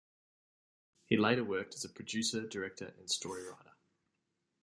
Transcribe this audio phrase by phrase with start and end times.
[1.05, 3.73] He later worked as a producer, director and storywriter.